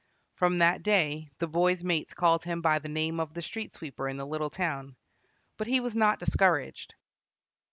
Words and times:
From 0.33 0.57
that 0.57 0.81
day 0.81 1.29
the 1.37 1.47
boy's 1.47 1.83
mates 1.83 2.15
called 2.15 2.43
him 2.45 2.59
by 2.63 2.79
the 2.79 2.89
name 2.89 3.19
of 3.19 3.35
the 3.35 3.41
street 3.43 3.71
sweeper 3.71 4.09
in 4.09 4.17
the 4.17 4.25
little 4.25 4.49
town. 4.49 4.95
But 5.57 5.67
he 5.67 5.79
was 5.79 5.95
not 5.95 6.17
discouraged. 6.17 6.95